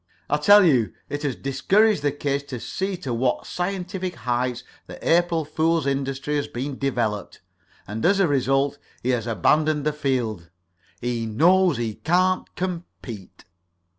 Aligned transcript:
I 0.31 0.37
tell 0.37 0.65
you 0.65 0.93
it 1.09 1.21
has 1.21 1.35
discouraged 1.35 2.01
the 2.01 2.11
kid 2.11 2.47
to 2.47 2.59
see 2.59 2.97
to 2.97 3.13
what 3.13 3.45
scientific 3.45 4.15
heights 4.15 4.63
the 4.87 4.97
April 5.07 5.45
fool 5.45 5.85
industry 5.85 6.37
has 6.37 6.47
been 6.47 6.79
developed, 6.79 7.39
and 7.87 8.03
as 8.03 8.19
a 8.19 8.27
result 8.27 8.79
he 9.03 9.09
has 9.09 9.27
abandoned 9.27 9.85
the 9.85 9.93
field. 9.93 10.49
He 11.01 11.27
knows 11.27 11.77
he 11.77 11.93
can't 11.93 12.55
compete." 12.55 13.45